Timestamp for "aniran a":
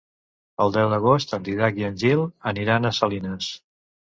2.53-2.97